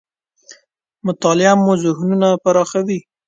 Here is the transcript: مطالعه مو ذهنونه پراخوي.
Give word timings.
مطالعه 1.05 1.53
مو 1.63 1.71
ذهنونه 1.83 2.29
پراخوي. 2.43 2.99